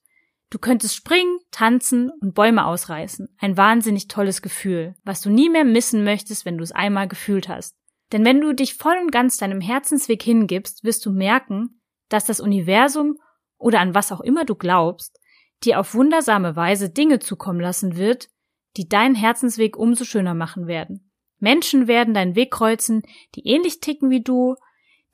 Du 0.51 0.59
könntest 0.59 0.97
springen, 0.97 1.39
tanzen 1.53 2.11
und 2.21 2.35
Bäume 2.35 2.67
ausreißen. 2.67 3.29
Ein 3.39 3.57
wahnsinnig 3.57 4.09
tolles 4.09 4.43
Gefühl, 4.43 4.97
was 5.05 5.21
du 5.21 5.31
nie 5.31 5.49
mehr 5.49 5.65
missen 5.65 6.03
möchtest, 6.03 6.45
wenn 6.45 6.59
du 6.59 6.65
es 6.65 6.73
einmal 6.73 7.07
gefühlt 7.07 7.49
hast. 7.49 7.77
Denn 8.13 8.25
wenn 8.25 8.41
du 8.41 8.53
dich 8.53 8.75
voll 8.75 8.97
und 9.01 9.13
ganz 9.13 9.37
deinem 9.37 9.61
Herzensweg 9.61 10.23
hingibst, 10.23 10.83
wirst 10.83 11.07
du 11.07 11.13
merken, 11.13 11.81
dass 12.09 12.25
das 12.25 12.41
Universum 12.41 13.17
oder 13.59 13.79
an 13.79 13.95
was 13.95 14.11
auch 14.11 14.21
immer 14.21 14.45
du 14.45 14.57
glaubst, 14.57 15.21
dir 15.63 15.79
auf 15.79 15.95
wundersame 15.95 16.57
Weise 16.57 16.91
Dinge 16.91 17.21
zukommen 17.21 17.61
lassen 17.61 17.97
wird, 17.97 18.29
die 18.77 18.89
deinen 18.89 19.15
Herzensweg 19.15 19.77
umso 19.77 20.05
schöner 20.05 20.35
machen 20.35 20.67
werden. 20.67 21.13
Menschen 21.39 21.87
werden 21.87 22.13
deinen 22.13 22.35
Weg 22.35 22.51
kreuzen, 22.51 23.03
die 23.37 23.47
ähnlich 23.47 23.79
ticken 23.79 24.11
wie 24.11 24.23
du, 24.23 24.57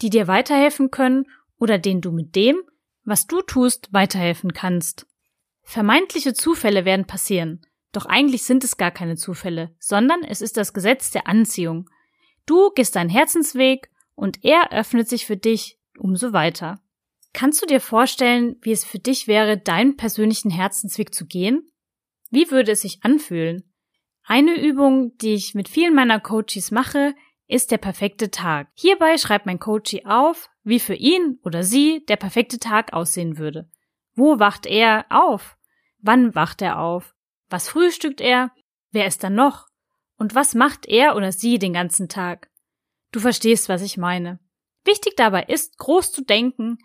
die 0.01 0.09
dir 0.11 0.29
weiterhelfen 0.29 0.91
können 0.91 1.27
oder 1.59 1.79
denen 1.79 2.01
du 2.01 2.13
mit 2.13 2.35
dem, 2.35 2.57
was 3.05 3.27
du 3.27 3.43
tust, 3.43 3.93
weiterhelfen 3.93 4.53
kannst. 4.53 5.07
Vermeintliche 5.69 6.33
Zufälle 6.33 6.85
werden 6.85 7.09
passieren, 7.09 7.61
doch 7.91 8.07
eigentlich 8.07 8.45
sind 8.45 8.63
es 8.63 8.77
gar 8.77 8.93
keine 8.93 9.17
Zufälle, 9.17 9.75
sondern 9.81 10.23
es 10.23 10.41
ist 10.41 10.57
das 10.57 10.73
Gesetz 10.73 11.11
der 11.11 11.27
Anziehung. 11.27 11.91
Du 12.47 12.71
gehst 12.71 12.95
deinen 12.95 13.11
Herzensweg 13.11 13.91
und 14.15 14.45
er 14.45 14.73
öffnet 14.73 15.09
sich 15.09 15.27
für 15.27 15.37
dich 15.37 15.77
umso 15.99 16.33
weiter. 16.33 16.81
Kannst 17.33 17.61
du 17.61 17.67
dir 17.67 17.81
vorstellen, 17.81 18.57
wie 18.63 18.71
es 18.71 18.85
für 18.85 19.01
dich 19.01 19.27
wäre, 19.27 19.59
deinen 19.59 19.97
persönlichen 19.97 20.53
Herzensweg 20.53 21.13
zu 21.13 21.27
gehen? 21.27 21.69
Wie 22.31 22.53
würde 22.53 22.73
es 22.73 22.83
sich 22.83 23.03
anfühlen? 23.03 23.75
Eine 24.23 24.55
Übung, 24.55 25.19
die 25.19 25.35
ich 25.35 25.55
mit 25.55 25.69
vielen 25.69 25.97
meiner 25.97 26.21
Coaches 26.21 26.71
mache, 26.71 27.13
ist 27.49 27.73
der 27.73 27.79
perfekte 27.79 28.31
Tag. 28.31 28.69
Hierbei 28.75 29.19
schreibt 29.19 29.47
mein 29.47 29.59
Coachie 29.59 30.07
auf, 30.07 30.49
wie 30.63 30.79
für 30.79 30.95
ihn 30.95 31.41
oder 31.43 31.65
sie 31.65 32.05
der 32.07 32.17
perfekte 32.17 32.61
Tag 32.61 32.93
aussehen 32.93 33.37
würde. 33.37 33.69
Wo 34.17 34.39
wacht 34.39 34.67
er 34.67 35.07
auf? 35.11 35.57
Wann 35.99 36.35
wacht 36.35 36.63
er 36.63 36.81
auf? 36.81 37.15
Was 37.49 37.69
frühstückt 37.69 38.21
er? 38.21 38.51
Wer 38.91 39.07
ist 39.07 39.23
dann 39.23 39.35
noch? 39.35 39.69
Und 40.17 40.35
was 40.35 40.55
macht 40.55 40.87
er 40.87 41.15
oder 41.15 41.31
sie 41.31 41.59
den 41.59 41.75
ganzen 41.75 42.09
Tag? 42.09 42.51
Du 43.13 43.21
verstehst, 43.21 43.69
was 43.69 43.83
ich 43.83 43.99
meine. 43.99 44.41
Wichtig 44.85 45.15
dabei 45.17 45.45
ist, 45.45 45.79
groß 45.79 46.13
zu 46.13 46.25
denken, 46.25 46.79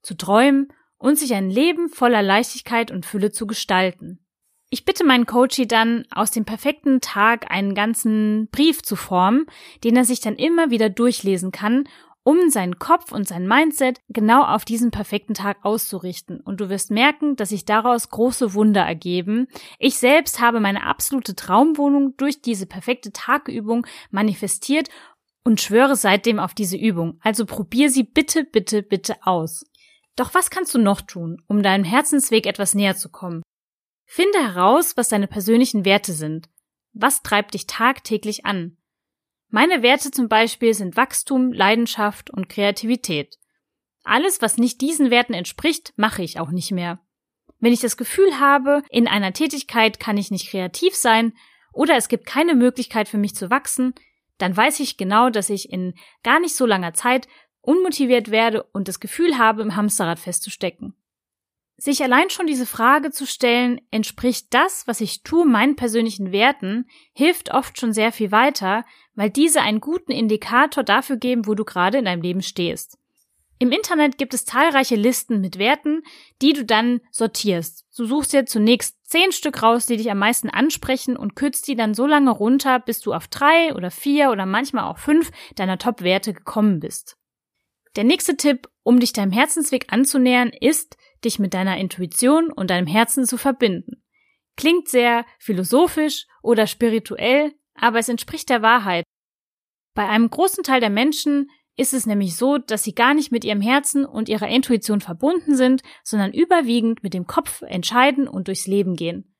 zu 0.00 0.16
träumen 0.16 0.72
und 0.96 1.18
sich 1.18 1.34
ein 1.34 1.50
Leben 1.50 1.88
voller 1.90 2.22
Leichtigkeit 2.22 2.90
und 2.90 3.04
Fülle 3.04 3.30
zu 3.30 3.46
gestalten. 3.46 4.24
Ich 4.70 4.84
bitte 4.84 5.04
meinen 5.04 5.26
Coachy 5.26 5.66
dann, 5.66 6.04
aus 6.10 6.30
dem 6.30 6.44
perfekten 6.44 7.00
Tag 7.00 7.50
einen 7.50 7.74
ganzen 7.74 8.48
Brief 8.50 8.82
zu 8.82 8.96
formen, 8.96 9.46
den 9.82 9.96
er 9.96 10.04
sich 10.04 10.20
dann 10.20 10.36
immer 10.36 10.70
wieder 10.70 10.90
durchlesen 10.90 11.52
kann, 11.52 11.88
um 12.28 12.50
seinen 12.50 12.78
Kopf 12.78 13.10
und 13.10 13.26
sein 13.26 13.48
Mindset 13.48 14.02
genau 14.10 14.42
auf 14.42 14.66
diesen 14.66 14.90
perfekten 14.90 15.32
Tag 15.32 15.64
auszurichten. 15.64 16.40
Und 16.40 16.60
du 16.60 16.68
wirst 16.68 16.90
merken, 16.90 17.36
dass 17.36 17.48
sich 17.48 17.64
daraus 17.64 18.10
große 18.10 18.52
Wunder 18.52 18.82
ergeben. 18.82 19.48
Ich 19.78 19.96
selbst 19.96 20.38
habe 20.38 20.60
meine 20.60 20.84
absolute 20.84 21.34
Traumwohnung 21.34 22.18
durch 22.18 22.42
diese 22.42 22.66
perfekte 22.66 23.12
Tagübung 23.12 23.86
manifestiert 24.10 24.90
und 25.42 25.62
schwöre 25.62 25.96
seitdem 25.96 26.38
auf 26.38 26.52
diese 26.52 26.76
Übung. 26.76 27.18
Also 27.22 27.46
probier 27.46 27.88
sie 27.88 28.02
bitte, 28.02 28.44
bitte, 28.44 28.82
bitte 28.82 29.16
aus. 29.22 29.64
Doch 30.14 30.34
was 30.34 30.50
kannst 30.50 30.74
du 30.74 30.78
noch 30.78 31.00
tun, 31.00 31.42
um 31.46 31.62
deinem 31.62 31.84
Herzensweg 31.84 32.44
etwas 32.44 32.74
näher 32.74 32.94
zu 32.94 33.08
kommen? 33.08 33.42
Finde 34.04 34.38
heraus, 34.38 34.98
was 34.98 35.08
deine 35.08 35.28
persönlichen 35.28 35.86
Werte 35.86 36.12
sind. 36.12 36.50
Was 36.92 37.22
treibt 37.22 37.54
dich 37.54 37.66
tagtäglich 37.66 38.44
an? 38.44 38.76
Meine 39.50 39.82
Werte 39.82 40.10
zum 40.10 40.28
Beispiel 40.28 40.74
sind 40.74 40.96
Wachstum, 40.96 41.52
Leidenschaft 41.52 42.30
und 42.30 42.48
Kreativität. 42.48 43.38
Alles, 44.04 44.42
was 44.42 44.58
nicht 44.58 44.80
diesen 44.80 45.10
Werten 45.10 45.34
entspricht, 45.34 45.92
mache 45.96 46.22
ich 46.22 46.38
auch 46.38 46.50
nicht 46.50 46.70
mehr. 46.70 47.00
Wenn 47.58 47.72
ich 47.72 47.80
das 47.80 47.96
Gefühl 47.96 48.38
habe, 48.38 48.82
in 48.90 49.08
einer 49.08 49.32
Tätigkeit 49.32 49.98
kann 49.98 50.16
ich 50.16 50.30
nicht 50.30 50.50
kreativ 50.50 50.94
sein 50.94 51.32
oder 51.72 51.96
es 51.96 52.08
gibt 52.08 52.26
keine 52.26 52.54
Möglichkeit 52.54 53.08
für 53.08 53.18
mich 53.18 53.34
zu 53.34 53.50
wachsen, 53.50 53.94
dann 54.36 54.56
weiß 54.56 54.80
ich 54.80 54.96
genau, 54.96 55.30
dass 55.30 55.50
ich 55.50 55.72
in 55.72 55.94
gar 56.22 56.40
nicht 56.40 56.54
so 56.54 56.66
langer 56.66 56.94
Zeit 56.94 57.26
unmotiviert 57.60 58.30
werde 58.30 58.62
und 58.62 58.86
das 58.86 59.00
Gefühl 59.00 59.38
habe, 59.38 59.62
im 59.62 59.76
Hamsterrad 59.76 60.18
festzustecken. 60.18 60.94
Sich 61.80 62.02
allein 62.02 62.28
schon 62.28 62.48
diese 62.48 62.66
Frage 62.66 63.12
zu 63.12 63.24
stellen, 63.24 63.80
entspricht 63.92 64.48
das, 64.50 64.88
was 64.88 65.00
ich 65.00 65.22
tue, 65.22 65.46
meinen 65.46 65.76
persönlichen 65.76 66.32
Werten, 66.32 66.88
hilft 67.12 67.54
oft 67.54 67.78
schon 67.78 67.92
sehr 67.92 68.10
viel 68.10 68.32
weiter, 68.32 68.84
weil 69.14 69.30
diese 69.30 69.62
einen 69.62 69.80
guten 69.80 70.10
Indikator 70.10 70.82
dafür 70.82 71.18
geben, 71.18 71.46
wo 71.46 71.54
du 71.54 71.64
gerade 71.64 71.98
in 71.98 72.06
deinem 72.06 72.22
Leben 72.22 72.42
stehst. 72.42 72.98
Im 73.60 73.70
Internet 73.70 74.18
gibt 74.18 74.34
es 74.34 74.44
zahlreiche 74.44 74.96
Listen 74.96 75.40
mit 75.40 75.58
Werten, 75.58 76.02
die 76.42 76.52
du 76.52 76.64
dann 76.64 77.00
sortierst. 77.12 77.86
Du 77.96 78.06
suchst 78.06 78.32
dir 78.32 78.44
zunächst 78.44 78.96
zehn 79.04 79.30
Stück 79.30 79.62
raus, 79.62 79.86
die 79.86 79.96
dich 79.96 80.10
am 80.10 80.18
meisten 80.18 80.50
ansprechen 80.50 81.16
und 81.16 81.36
kürzt 81.36 81.68
die 81.68 81.76
dann 81.76 81.94
so 81.94 82.06
lange 82.06 82.32
runter, 82.32 82.80
bis 82.80 83.00
du 83.00 83.12
auf 83.12 83.28
drei 83.28 83.72
oder 83.76 83.92
vier 83.92 84.30
oder 84.30 84.46
manchmal 84.46 84.84
auch 84.84 84.98
fünf 84.98 85.30
deiner 85.54 85.78
Top-Werte 85.78 86.32
gekommen 86.32 86.80
bist. 86.80 87.16
Der 87.94 88.04
nächste 88.04 88.36
Tipp, 88.36 88.68
um 88.82 89.00
dich 89.00 89.12
deinem 89.12 89.32
Herzensweg 89.32 89.92
anzunähern, 89.92 90.50
ist, 90.50 90.96
dich 91.24 91.38
mit 91.38 91.54
deiner 91.54 91.78
Intuition 91.78 92.52
und 92.52 92.70
deinem 92.70 92.86
Herzen 92.86 93.24
zu 93.26 93.36
verbinden. 93.36 94.02
Klingt 94.56 94.88
sehr 94.88 95.24
philosophisch 95.38 96.26
oder 96.42 96.66
spirituell, 96.66 97.54
aber 97.74 97.98
es 97.98 98.08
entspricht 98.08 98.48
der 98.48 98.62
Wahrheit. 98.62 99.04
Bei 99.94 100.08
einem 100.08 100.30
großen 100.30 100.64
Teil 100.64 100.80
der 100.80 100.90
Menschen 100.90 101.50
ist 101.76 101.94
es 101.94 102.06
nämlich 102.06 102.36
so, 102.36 102.58
dass 102.58 102.82
sie 102.82 102.94
gar 102.94 103.14
nicht 103.14 103.30
mit 103.30 103.44
ihrem 103.44 103.60
Herzen 103.60 104.04
und 104.04 104.28
ihrer 104.28 104.48
Intuition 104.48 105.00
verbunden 105.00 105.54
sind, 105.56 105.82
sondern 106.02 106.32
überwiegend 106.32 107.04
mit 107.04 107.14
dem 107.14 107.26
Kopf 107.26 107.62
entscheiden 107.62 108.26
und 108.26 108.48
durchs 108.48 108.66
Leben 108.66 108.96
gehen. 108.96 109.36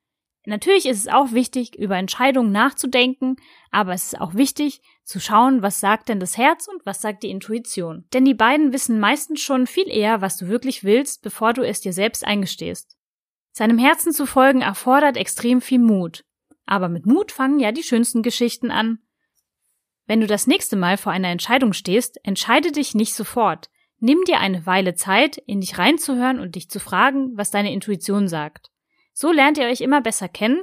Natürlich 0.48 0.86
ist 0.86 1.00
es 1.00 1.08
auch 1.08 1.32
wichtig, 1.32 1.78
über 1.78 1.98
Entscheidungen 1.98 2.52
nachzudenken, 2.52 3.36
aber 3.70 3.92
es 3.92 4.04
ist 4.04 4.18
auch 4.18 4.32
wichtig, 4.32 4.80
zu 5.04 5.20
schauen, 5.20 5.60
was 5.60 5.78
sagt 5.78 6.08
denn 6.08 6.20
das 6.20 6.38
Herz 6.38 6.68
und 6.68 6.86
was 6.86 7.02
sagt 7.02 7.22
die 7.22 7.28
Intuition. 7.28 8.06
Denn 8.14 8.24
die 8.24 8.32
beiden 8.32 8.72
wissen 8.72 8.98
meistens 8.98 9.42
schon 9.42 9.66
viel 9.66 9.86
eher, 9.90 10.22
was 10.22 10.38
du 10.38 10.48
wirklich 10.48 10.84
willst, 10.84 11.20
bevor 11.20 11.52
du 11.52 11.60
es 11.66 11.82
dir 11.82 11.92
selbst 11.92 12.24
eingestehst. 12.24 12.96
Seinem 13.52 13.76
Herzen 13.76 14.10
zu 14.10 14.24
folgen 14.24 14.62
erfordert 14.62 15.18
extrem 15.18 15.60
viel 15.60 15.80
Mut. 15.80 16.24
Aber 16.64 16.88
mit 16.88 17.04
Mut 17.04 17.30
fangen 17.30 17.60
ja 17.60 17.70
die 17.70 17.82
schönsten 17.82 18.22
Geschichten 18.22 18.70
an. 18.70 19.00
Wenn 20.06 20.22
du 20.22 20.26
das 20.26 20.46
nächste 20.46 20.76
Mal 20.76 20.96
vor 20.96 21.12
einer 21.12 21.28
Entscheidung 21.28 21.74
stehst, 21.74 22.24
entscheide 22.24 22.72
dich 22.72 22.94
nicht 22.94 23.12
sofort. 23.12 23.68
Nimm 23.98 24.24
dir 24.26 24.40
eine 24.40 24.64
Weile 24.64 24.94
Zeit, 24.94 25.36
in 25.36 25.60
dich 25.60 25.76
reinzuhören 25.76 26.40
und 26.40 26.54
dich 26.54 26.70
zu 26.70 26.80
fragen, 26.80 27.36
was 27.36 27.50
deine 27.50 27.70
Intuition 27.70 28.28
sagt. 28.28 28.70
So 29.20 29.32
lernt 29.32 29.58
ihr 29.58 29.64
euch 29.64 29.80
immer 29.80 30.00
besser 30.00 30.28
kennen, 30.28 30.62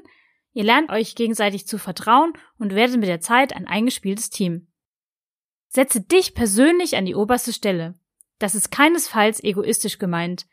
ihr 0.53 0.63
lernt 0.63 0.89
euch 0.89 1.15
gegenseitig 1.15 1.67
zu 1.67 1.77
vertrauen 1.77 2.31
und 2.57 2.73
werdet 2.73 2.95
mit 2.95 3.09
der 3.09 3.19
Zeit 3.19 3.53
ein 3.53 3.67
eingespieltes 3.67 4.29
Team. 4.29 4.69
Setze 5.67 5.99
dich 5.99 6.33
persönlich 6.35 6.95
an 6.95 7.03
die 7.03 7.15
oberste 7.15 7.51
Stelle. 7.51 7.99
Das 8.39 8.55
ist 8.55 8.71
keinesfalls 8.71 9.43
egoistisch 9.43 9.99
gemeint. 9.99 10.45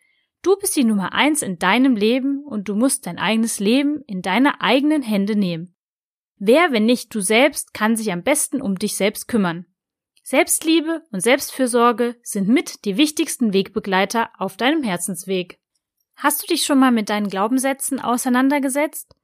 Du 0.42 0.56
bist 0.56 0.74
die 0.74 0.82
Nummer 0.82 1.12
eins 1.12 1.42
in 1.42 1.60
deinem 1.60 1.94
Leben 1.94 2.42
und 2.44 2.68
du 2.68 2.74
musst 2.74 3.06
dein 3.06 3.20
eigenes 3.20 3.60
Leben 3.60 4.02
in 4.08 4.20
deine 4.20 4.60
eigenen 4.60 5.02
Hände 5.02 5.36
nehmen. 5.36 5.76
Wer, 6.38 6.72
wenn 6.72 6.86
nicht 6.86 7.14
du 7.14 7.20
selbst, 7.20 7.72
kann 7.72 7.94
sich 7.94 8.10
am 8.10 8.24
besten 8.24 8.60
um 8.60 8.80
dich 8.80 8.96
selbst 8.96 9.28
kümmern? 9.28 9.64
Selbstliebe 10.24 11.06
und 11.12 11.20
Selbstfürsorge 11.20 12.16
sind 12.24 12.48
mit 12.48 12.84
die 12.84 12.96
wichtigsten 12.96 13.52
Wegbegleiter 13.52 14.30
auf 14.38 14.56
deinem 14.56 14.82
Herzensweg. 14.82 15.61
Hast 16.22 16.40
du 16.40 16.46
dich 16.46 16.62
schon 16.62 16.78
mal 16.78 16.92
mit 16.92 17.08
deinen 17.08 17.28
Glaubenssätzen 17.28 17.98
auseinandergesetzt? 17.98 19.16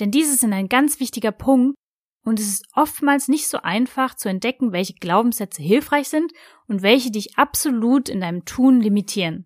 Denn 0.00 0.10
dieses 0.10 0.40
sind 0.40 0.54
ein 0.54 0.70
ganz 0.70 0.98
wichtiger 0.98 1.30
Punkt 1.30 1.74
und 2.24 2.40
es 2.40 2.48
ist 2.48 2.66
oftmals 2.74 3.28
nicht 3.28 3.48
so 3.48 3.58
einfach 3.58 4.14
zu 4.14 4.30
entdecken, 4.30 4.72
welche 4.72 4.94
Glaubenssätze 4.94 5.62
hilfreich 5.62 6.08
sind 6.08 6.32
und 6.68 6.80
welche 6.80 7.10
dich 7.10 7.36
absolut 7.36 8.08
in 8.08 8.22
deinem 8.22 8.46
Tun 8.46 8.80
limitieren. 8.80 9.44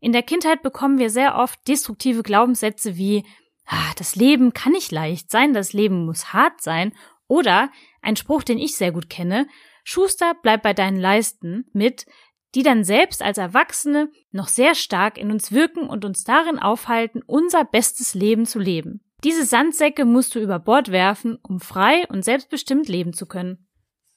In 0.00 0.12
der 0.12 0.22
Kindheit 0.22 0.62
bekommen 0.62 0.96
wir 0.96 1.10
sehr 1.10 1.36
oft 1.36 1.68
destruktive 1.68 2.22
Glaubenssätze 2.22 2.96
wie 2.96 3.26
ah, 3.66 3.92
das 3.98 4.16
Leben 4.16 4.54
kann 4.54 4.72
nicht 4.72 4.90
leicht 4.90 5.30
sein, 5.30 5.52
das 5.52 5.74
Leben 5.74 6.06
muss 6.06 6.32
hart 6.32 6.62
sein 6.62 6.94
oder 7.28 7.70
ein 8.00 8.16
Spruch, 8.16 8.42
den 8.42 8.58
ich 8.58 8.76
sehr 8.76 8.90
gut 8.90 9.10
kenne, 9.10 9.46
Schuster, 9.84 10.34
bleib 10.40 10.62
bei 10.62 10.72
deinen 10.72 10.98
Leisten 10.98 11.66
mit, 11.74 12.06
die 12.54 12.62
dann 12.62 12.84
selbst 12.84 13.22
als 13.22 13.38
Erwachsene 13.38 14.10
noch 14.30 14.48
sehr 14.48 14.74
stark 14.74 15.18
in 15.18 15.30
uns 15.30 15.52
wirken 15.52 15.88
und 15.88 16.04
uns 16.04 16.24
darin 16.24 16.58
aufhalten, 16.58 17.22
unser 17.26 17.64
bestes 17.64 18.14
Leben 18.14 18.46
zu 18.46 18.58
leben. 18.58 19.00
Diese 19.24 19.46
Sandsäcke 19.46 20.04
musst 20.04 20.34
du 20.34 20.40
über 20.40 20.58
Bord 20.58 20.90
werfen, 20.90 21.38
um 21.42 21.60
frei 21.60 22.06
und 22.08 22.24
selbstbestimmt 22.24 22.88
leben 22.88 23.12
zu 23.12 23.26
können. 23.26 23.68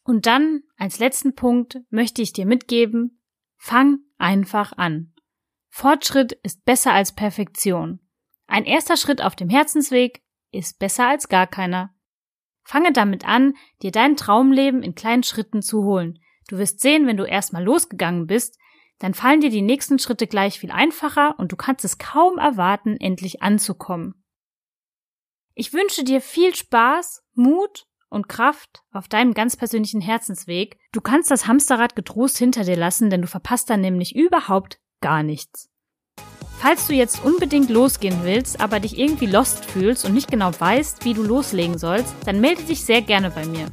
Und 0.03 0.25
dann, 0.25 0.61
als 0.77 0.99
letzten 0.99 1.35
Punkt, 1.35 1.79
möchte 1.89 2.21
ich 2.21 2.33
dir 2.33 2.45
mitgeben, 2.45 3.21
fang 3.57 3.99
einfach 4.17 4.73
an. 4.77 5.13
Fortschritt 5.69 6.33
ist 6.43 6.65
besser 6.65 6.93
als 6.93 7.13
Perfektion. 7.13 7.99
Ein 8.47 8.65
erster 8.65 8.97
Schritt 8.97 9.21
auf 9.21 9.35
dem 9.35 9.49
Herzensweg 9.49 10.21
ist 10.51 10.79
besser 10.79 11.07
als 11.07 11.27
gar 11.27 11.47
keiner. 11.47 11.93
Fange 12.63 12.91
damit 12.93 13.27
an, 13.27 13.53
dir 13.81 13.91
dein 13.91 14.15
Traumleben 14.15 14.83
in 14.83 14.95
kleinen 14.95 15.23
Schritten 15.23 15.61
zu 15.61 15.83
holen, 15.83 16.19
Du 16.47 16.57
wirst 16.57 16.79
sehen, 16.79 17.07
wenn 17.07 17.17
du 17.17 17.23
erstmal 17.23 17.63
losgegangen 17.63 18.27
bist, 18.27 18.57
dann 18.99 19.13
fallen 19.13 19.41
dir 19.41 19.49
die 19.49 19.61
nächsten 19.61 19.99
Schritte 19.99 20.27
gleich 20.27 20.59
viel 20.59 20.71
einfacher 20.71 21.35
und 21.37 21.51
du 21.51 21.55
kannst 21.55 21.83
es 21.83 21.97
kaum 21.97 22.37
erwarten, 22.37 22.97
endlich 22.97 23.41
anzukommen. 23.41 24.23
Ich 25.53 25.73
wünsche 25.73 26.03
dir 26.03 26.21
viel 26.21 26.55
Spaß, 26.55 27.23
Mut 27.33 27.87
und 28.09 28.29
Kraft 28.29 28.83
auf 28.91 29.07
deinem 29.07 29.33
ganz 29.33 29.57
persönlichen 29.57 30.01
Herzensweg. 30.01 30.77
Du 30.91 31.01
kannst 31.01 31.31
das 31.31 31.47
Hamsterrad 31.47 31.95
getrost 31.95 32.37
hinter 32.37 32.63
dir 32.63 32.77
lassen, 32.77 33.09
denn 33.09 33.21
du 33.21 33.27
verpasst 33.27 33.69
dann 33.69 33.81
nämlich 33.81 34.15
überhaupt 34.15 34.79
gar 35.01 35.23
nichts. 35.23 35.69
Falls 36.57 36.87
du 36.87 36.93
jetzt 36.93 37.23
unbedingt 37.23 37.69
losgehen 37.69 38.23
willst, 38.23 38.59
aber 38.61 38.79
dich 38.79 38.97
irgendwie 38.97 39.27
lost 39.27 39.65
fühlst 39.65 40.05
und 40.05 40.13
nicht 40.13 40.31
genau 40.31 40.51
weißt, 40.57 41.03
wie 41.05 41.13
du 41.13 41.23
loslegen 41.23 41.77
sollst, 41.77 42.15
dann 42.25 42.41
melde 42.41 42.63
dich 42.63 42.83
sehr 42.83 43.01
gerne 43.01 43.29
bei 43.29 43.45
mir. 43.45 43.67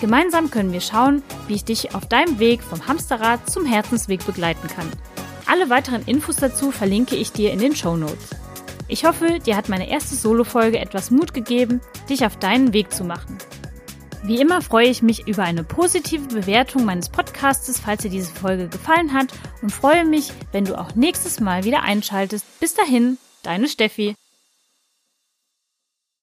Gemeinsam 0.00 0.50
können 0.50 0.72
wir 0.72 0.80
schauen, 0.80 1.22
wie 1.46 1.54
ich 1.54 1.64
dich 1.64 1.94
auf 1.94 2.06
deinem 2.06 2.38
Weg 2.38 2.62
vom 2.62 2.86
Hamsterrad 2.88 3.50
zum 3.50 3.66
Herzensweg 3.66 4.24
begleiten 4.24 4.66
kann. 4.68 4.88
Alle 5.46 5.68
weiteren 5.68 6.02
Infos 6.06 6.36
dazu 6.36 6.70
verlinke 6.70 7.16
ich 7.16 7.32
dir 7.32 7.52
in 7.52 7.58
den 7.58 7.76
Show 7.76 7.96
Notes. 7.96 8.30
Ich 8.88 9.04
hoffe, 9.04 9.38
dir 9.44 9.56
hat 9.56 9.68
meine 9.68 9.90
erste 9.90 10.16
Solo-Folge 10.16 10.78
etwas 10.78 11.10
Mut 11.10 11.34
gegeben, 11.34 11.80
dich 12.08 12.24
auf 12.24 12.36
deinen 12.38 12.72
Weg 12.72 12.92
zu 12.92 13.04
machen. 13.04 13.36
Wie 14.22 14.40
immer 14.40 14.62
freue 14.62 14.88
ich 14.88 15.02
mich 15.02 15.26
über 15.26 15.44
eine 15.44 15.64
positive 15.64 16.26
Bewertung 16.28 16.84
meines 16.84 17.08
Podcastes, 17.08 17.80
falls 17.80 18.02
dir 18.02 18.10
diese 18.10 18.32
Folge 18.32 18.68
gefallen 18.68 19.12
hat 19.12 19.28
und 19.62 19.70
freue 19.70 20.04
mich, 20.04 20.32
wenn 20.52 20.64
du 20.64 20.78
auch 20.78 20.94
nächstes 20.94 21.40
Mal 21.40 21.64
wieder 21.64 21.82
einschaltest. 21.82 22.44
Bis 22.58 22.74
dahin, 22.74 23.18
deine 23.42 23.68
Steffi. 23.68 24.14